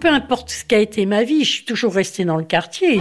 [0.00, 3.00] Peu importe ce qu'a été ma vie, je suis toujours restée dans le quartier,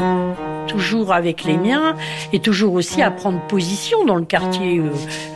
[0.68, 1.96] toujours avec les miens
[2.33, 4.81] et toujours aussi à prendre position dans le quartier.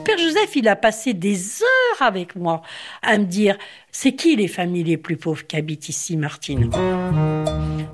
[0.03, 2.61] Père Joseph, il a passé des heures avec moi
[3.03, 3.57] à me dire
[3.91, 6.69] c'est qui les familles les plus pauvres qui habitent ici, Martine?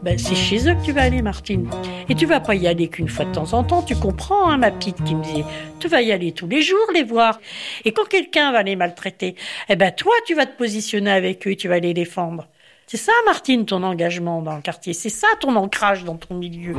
[0.02, 1.70] Ben, C'est chez eux que tu vas aller, Martine.
[2.08, 4.58] Et tu vas pas y aller qu'une fois de temps en temps, tu comprends, hein,
[4.58, 5.44] ma petite qui me disait.
[5.80, 7.42] Tu vas y aller tous les jours, les voir.
[7.84, 9.36] Et quand quelqu'un va les maltraiter,
[9.68, 12.48] eh ben toi, tu vas te positionner avec eux tu vas les défendre.
[12.90, 14.94] C'est ça, Martine, ton engagement dans le quartier.
[14.94, 16.74] C'est ça, ton ancrage dans ton milieu.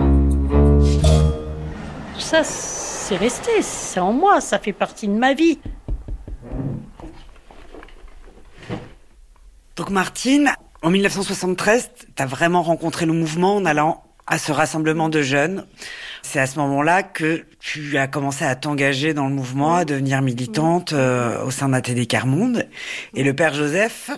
[2.14, 5.58] Tout ça, c'est resté, c'est en moi, ça fait partie de ma vie.
[9.76, 15.10] Donc Martine, en 1973, tu as vraiment rencontré le mouvement en allant à ce rassemblement
[15.10, 15.66] de jeunes.
[16.22, 20.22] C'est à ce moment-là que tu as commencé à t'engager dans le mouvement, à devenir
[20.22, 22.66] militante euh, au sein d'ATD Carmonde.
[23.12, 24.10] Et le père Joseph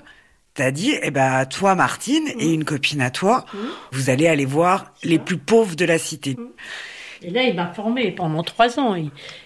[0.60, 3.46] t'a dit, eh ben, toi, Martine, et une copine à toi,
[3.92, 6.36] vous allez aller voir les plus pauvres de la cité.
[7.22, 8.94] Et là, il m'a formé pendant trois ans.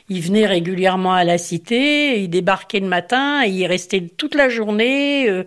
[0.08, 4.48] Il, venait régulièrement à la cité, il débarquait le matin, et il restait toute la
[4.48, 5.28] journée.
[5.28, 5.44] Euh,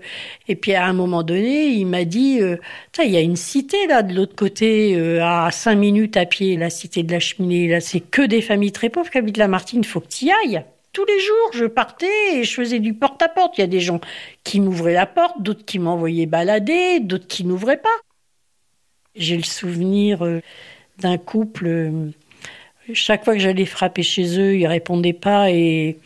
[0.47, 2.55] et puis à un moment donné, il m'a dit, euh,
[3.03, 6.55] il y a une cité là de l'autre côté, euh, à cinq minutes à pied,
[6.55, 7.67] la cité de la cheminée.
[7.67, 9.81] Là, c'est que des familles très pauvres qui habitent la Martine.
[9.83, 10.63] Il faut que tu y ailles.
[10.97, 13.51] Tous les jours, je partais et je faisais du porte-à-porte.
[13.51, 13.57] -porte.
[13.59, 13.99] Il y a des gens
[14.43, 17.99] qui m'ouvraient la porte, d'autres qui m'envoyaient balader, d'autres qui n'ouvraient pas.
[19.15, 20.25] J'ai le souvenir
[20.97, 21.67] d'un couple.
[21.67, 22.09] Euh,
[22.93, 25.99] chaque fois que j'allais frapper chez eux, ils répondaient pas et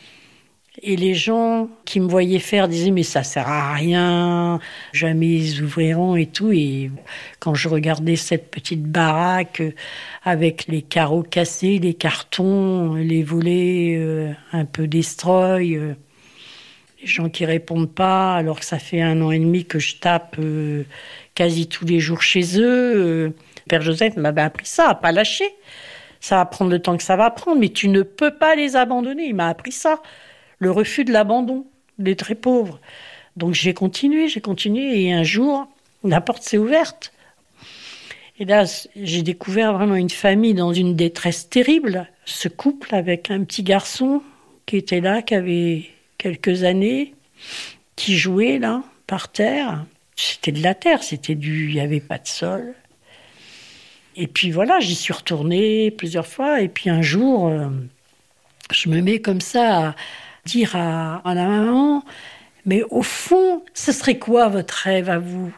[0.80, 4.60] et les gens qui me voyaient faire disaient mais ça sert à rien,
[4.94, 6.52] jamais ils ouvriront et tout.
[6.52, 6.92] Et
[7.40, 9.62] quand je regardais cette petite baraque
[10.24, 15.94] avec les carreaux cassés, les cartons, les volets euh, un peu destroy, euh,
[17.02, 19.98] les gens qui répondent pas alors que ça fait un an et demi que je
[19.98, 20.38] tape
[21.36, 23.34] quasi tous les jours chez eux.
[23.68, 25.50] Père Joseph m'avait appris ça, à pas lâcher.
[26.20, 28.76] Ça va prendre le temps que ça va prendre, mais tu ne peux pas les
[28.76, 29.26] abandonner.
[29.26, 30.00] Il m'a appris ça.
[30.62, 31.66] Le refus de l'abandon
[31.98, 32.80] des très pauvres.
[33.36, 35.68] Donc j'ai continué, j'ai continué, et un jour,
[36.04, 37.14] la porte s'est ouverte.
[38.40, 42.08] Et là, j'ai découvert vraiment une famille dans une détresse terrible.
[42.26, 44.22] Ce couple avec un petit garçon
[44.68, 45.90] qui était là, qui avait
[46.20, 47.16] quelques années,
[47.96, 49.86] qui jouait là, par terre.
[50.16, 52.76] C'était de la terre, c'était du, il n'y avait pas de sol.
[54.16, 56.62] Et puis voilà, j'y suis retournée plusieurs fois.
[56.62, 57.68] Et puis un jour, euh,
[58.72, 59.96] je me mets comme ça à
[60.46, 62.04] dire à, la maman,
[62.66, 65.52] mais au fond, ce serait quoi votre rêve à vous?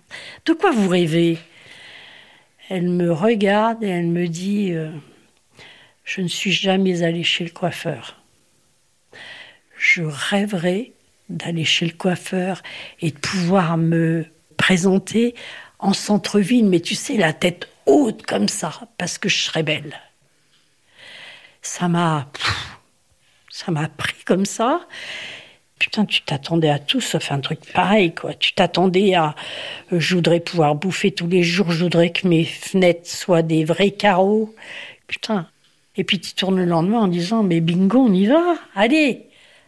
[0.46, 1.38] De quoi vous rêvez?
[2.70, 4.92] Elle me regarde et elle me dit, euh,
[6.04, 8.22] je ne suis jamais allée chez le coiffeur.
[9.78, 10.92] Je rêverais
[11.30, 12.62] d'aller chez le coiffeur
[13.02, 14.26] et de pouvoir me
[14.58, 15.36] présenter
[15.80, 20.00] en centre-ville, mais tu sais, la tête haute comme ça, parce que je serais belle.
[21.62, 22.30] Ça m'a.
[23.54, 24.82] Ça m'a pris comme ça.
[25.78, 28.34] Putain, tu t'attendais à tout sauf un truc pareil, quoi.
[28.34, 29.36] Tu t'attendais à.
[29.92, 33.64] Euh, je voudrais pouvoir bouffer tous les jours, je voudrais que mes fenêtres soient des
[33.64, 34.56] vrais carreaux.
[35.06, 35.48] Putain.
[35.96, 39.28] Et puis tu tournes le lendemain en disant Mais bingo, on y va Allez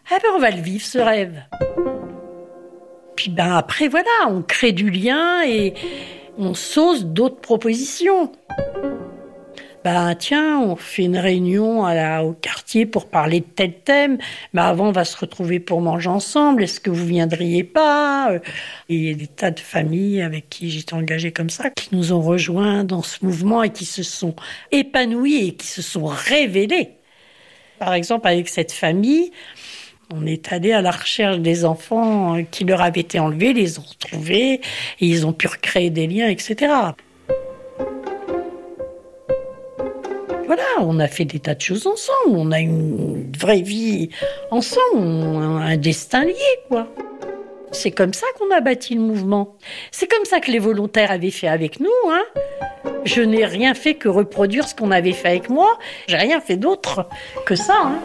[0.09, 1.43] Ah ben on va le vivre, ce rêve.
[3.15, 5.75] Puis ben après, voilà, on crée du lien et
[6.39, 8.31] on sauce d'autres propositions.
[9.85, 11.83] Ben tiens, on fait une réunion
[12.23, 14.17] au quartier pour parler de tel thème,
[14.53, 18.31] mais avant on va se retrouver pour manger ensemble, est-ce que vous viendriez pas
[18.89, 22.13] Il y a des tas de familles avec qui j'étais engagée comme ça, qui nous
[22.13, 24.35] ont rejoints dans ce mouvement et qui se sont
[24.71, 26.93] épanouis et qui se sont révélés.
[27.77, 29.31] Par exemple, avec cette famille,
[30.11, 33.83] on est allé à la recherche des enfants qui leur avaient été enlevés, les ont
[33.83, 34.61] retrouvés, et
[34.99, 36.73] ils ont pu recréer des liens, etc.
[40.45, 44.09] Voilà, on a fait des tas de choses ensemble, on a une vraie vie
[44.51, 46.33] ensemble, un destin lié,
[46.67, 46.87] quoi.
[47.71, 49.57] C'est comme ça qu'on a bâti le mouvement.
[49.91, 52.23] C'est comme ça que les volontaires avaient fait avec nous, hein.
[53.03, 55.77] Je n'ai rien fait que reproduire ce qu'on avait fait avec moi.
[56.07, 57.07] J'ai rien fait d'autre
[57.45, 57.99] que ça, hein.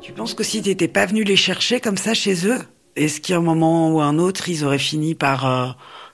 [0.00, 2.58] Tu penses que si t'étais pas venu les chercher comme ça chez eux,
[2.96, 5.66] est-ce qu'à un moment ou un autre, ils auraient fini par euh,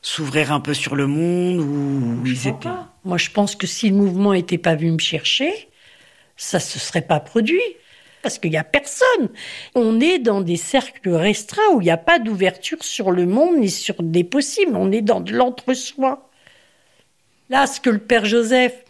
[0.03, 2.69] s'ouvrir un peu sur le monde ou ils étaient
[3.05, 5.69] Moi, je pense que si le mouvement n'était pas venu me chercher,
[6.37, 7.61] ça se serait pas produit.
[8.21, 9.31] Parce qu'il n'y a personne.
[9.75, 13.59] On est dans des cercles restreints où il n'y a pas d'ouverture sur le monde
[13.59, 14.77] ni sur des possibles.
[14.77, 16.31] On est dans de l'entre-soi.
[17.51, 18.85] Là, ce que le Père Joseph,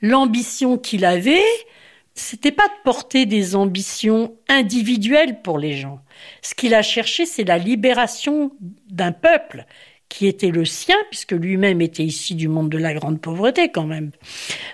[0.00, 1.44] l'ambition qu'il avait,
[2.14, 6.00] c'était pas de porter des ambitions individuelles pour les gens.
[6.40, 8.52] Ce qu'il a cherché, c'est la libération
[8.88, 9.66] d'un peuple
[10.10, 13.86] qui était le sien, puisque lui-même était ici du monde de la grande pauvreté quand
[13.86, 14.10] même.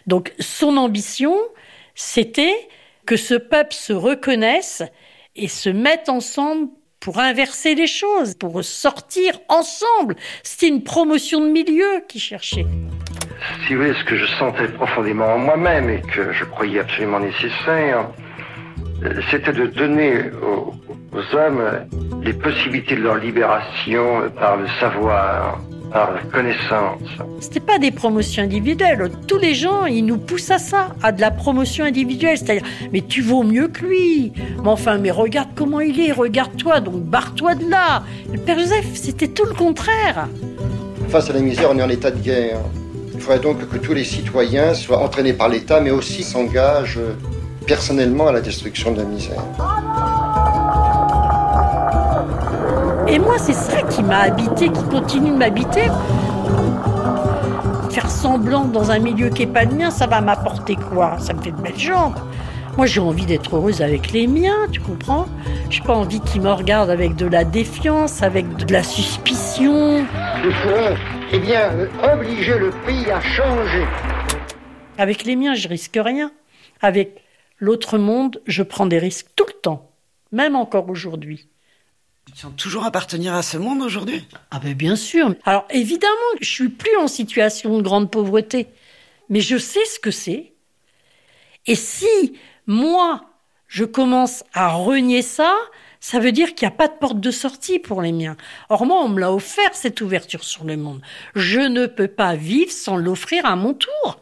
[0.09, 1.37] Donc son ambition,
[1.94, 2.56] c'était
[3.05, 4.83] que ce peuple se reconnaisse
[5.37, 6.69] et se mette ensemble
[6.99, 10.17] pour inverser les choses, pour sortir ensemble.
[10.43, 12.67] C'était une promotion de milieu qu'il cherchait.
[13.67, 17.21] Si vous voulez, ce que je sentais profondément en moi-même et que je croyais absolument
[17.21, 18.11] nécessaire,
[19.05, 20.73] euh, c'était de donner aux,
[21.16, 21.62] aux, hommes
[22.22, 25.60] les possibilités de leur libération par le savoir,
[25.92, 27.00] par la connaissance.
[27.40, 29.10] C'était pas des promotions individuelles.
[29.26, 32.36] Tous les gens, ils nous poussent à ça, à de la promotion individuelle.
[32.36, 34.32] C'est-à-dire, mais tu vaux mieux que lui.
[34.62, 38.02] Mais enfin, mais regarde comment il est, regarde-toi, donc barre-toi de là.
[38.32, 40.28] Le Père Joseph, c'était tout le contraire.
[41.08, 42.58] Face à la misère, on est en état de guerre.
[43.14, 47.00] Il faudrait donc que tous les citoyens soient entraînés par l'État, mais aussi s'engagent
[47.66, 49.42] personnellement à la destruction de la misère.
[53.08, 55.88] Et moi, c'est ça qui m'a habité, qui continue de m'habiter.
[57.91, 61.17] Faire semblant dans un milieu qui n'est pas le mien, ça va m'apporter quoi?
[61.19, 62.17] Ça me fait de belles jambes.
[62.76, 65.26] Moi, j'ai envie d'être heureuse avec les miens, tu comprends?
[65.70, 70.05] J'ai pas envie qu'ils me regardent avec de la défiance, avec de la suspicion.
[71.32, 71.70] Eh bien,
[72.12, 73.85] obliger le pays à changer.
[74.99, 76.32] Avec les miens, je risque rien.
[76.82, 77.23] Avec
[77.59, 79.91] l'autre monde, je prends des risques tout le temps,
[80.32, 81.49] même encore aujourd'hui.
[82.26, 85.34] Tu sens toujours appartenir à ce monde aujourd'hui Ah ben bien sûr.
[85.44, 88.67] Alors évidemment, je suis plus en situation de grande pauvreté,
[89.28, 90.52] mais je sais ce que c'est.
[91.67, 92.37] Et si
[92.67, 93.25] moi,
[93.69, 95.55] je commence à renier ça,
[96.00, 98.37] ça veut dire qu'il n'y a pas de porte de sortie pour les miens.
[98.70, 101.02] Or moi, on me l'a offert, cette ouverture sur le monde.
[101.37, 104.20] Je ne peux pas vivre sans l'offrir à mon tour.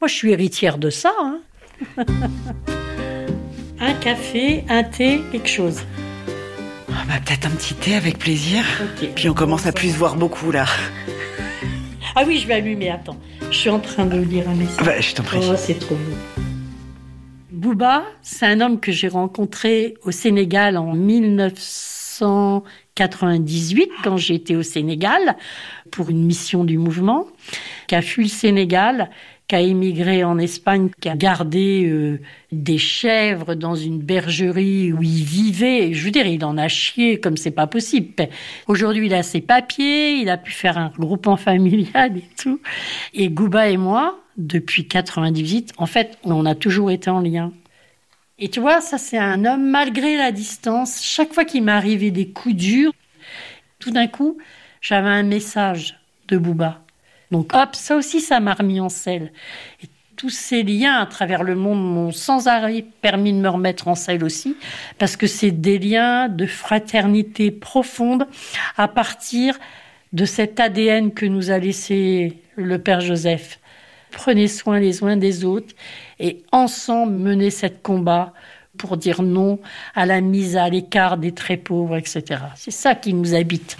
[0.00, 1.12] Moi, je suis héritière de ça.
[1.20, 1.40] Hein.
[3.80, 5.82] un café, un thé, quelque chose.
[7.04, 8.64] Ah bah, Peut-être un petit thé avec plaisir.
[9.14, 10.64] Puis on commence à plus se voir beaucoup là.
[12.16, 13.18] Ah oui, je vais allumer, attends.
[13.50, 14.86] Je suis en train de lire un message.
[14.86, 15.40] Bah, je t'en prie.
[15.42, 16.16] Oh, c'est trop beau.
[17.50, 25.36] Bouba, c'est un homme que j'ai rencontré au Sénégal en 1998, quand j'étais au Sénégal,
[25.90, 27.26] pour une mission du mouvement,
[27.86, 29.10] qui a fui le Sénégal,
[29.46, 32.20] qui a émigré en Espagne, qui a gardé euh,
[32.50, 35.92] des chèvres dans une bergerie où il vivait.
[35.92, 38.28] Je veux dire, il en a chié comme c'est pas possible.
[38.66, 42.60] Aujourd'hui, il a ses papiers, il a pu faire un groupement familial et tout.
[43.12, 47.52] Et Gouba et moi, depuis 98, en fait, on a toujours été en lien.
[48.38, 51.02] Et tu vois, ça c'est un homme malgré la distance.
[51.02, 52.92] Chaque fois qu'il m'arrivait des coups durs,
[53.78, 54.38] tout d'un coup,
[54.80, 56.83] j'avais un message de Bouba.
[57.34, 59.32] Donc hop, ça aussi, ça m'a remis en selle.
[59.82, 63.88] Et tous ces liens à travers le monde m'ont sans arrêt permis de me remettre
[63.88, 64.56] en selle aussi,
[65.00, 68.28] parce que c'est des liens de fraternité profonde
[68.76, 69.58] à partir
[70.12, 73.58] de cet ADN que nous a laissé le Père Joseph.
[74.12, 75.74] Prenez soin les uns des autres
[76.20, 78.32] et ensemble menez cette combat
[78.78, 79.58] pour dire non
[79.96, 82.42] à la mise à l'écart des très pauvres, etc.
[82.54, 83.76] C'est ça qui nous habite.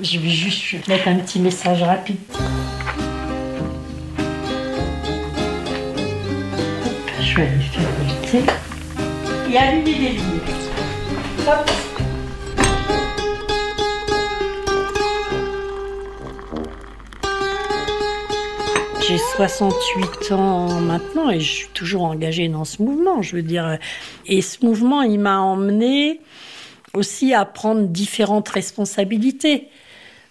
[0.00, 2.18] Je vais juste mettre un petit message rapide.
[7.26, 8.38] Je vais aller faire le thé
[9.52, 10.42] et allumer des lumières.
[11.48, 11.70] Hop.
[19.00, 23.78] J'ai 68 ans maintenant et je suis toujours engagée dans ce mouvement, je veux dire.
[24.26, 26.20] Et ce mouvement, il m'a emmené
[26.94, 29.66] aussi à prendre différentes responsabilités.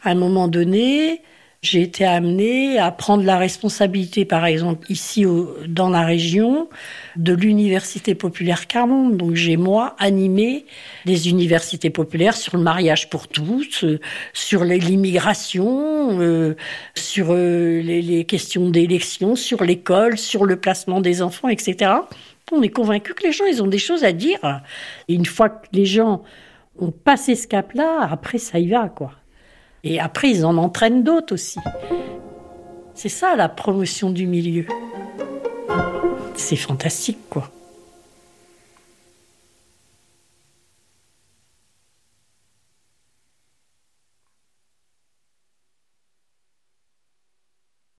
[0.01, 1.21] À un moment donné,
[1.65, 5.25] j'ai été amenée à prendre la responsabilité, par exemple, ici
[5.67, 6.69] dans la région,
[7.15, 9.17] de l'Université populaire Carmonde.
[9.17, 10.65] Donc j'ai, moi, animé
[11.05, 13.99] des universités populaires sur le mariage pour tous, euh,
[14.33, 16.55] sur l'immigration, euh,
[16.95, 21.91] sur euh, les, les questions d'élection, sur l'école, sur le placement des enfants, etc.
[22.51, 24.61] On est convaincu que les gens, ils ont des choses à dire.
[25.07, 26.21] Et une fois que les gens
[26.77, 29.13] ont passé ce cap-là, après, ça y va, quoi.
[29.85, 31.59] Et après, ils en entraînent d'autres aussi.
[32.95, 34.65] C'est ça la promotion du milieu.
[36.35, 37.49] C'est fantastique, quoi.